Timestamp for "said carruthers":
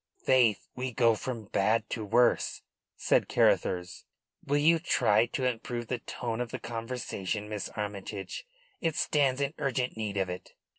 2.97-4.05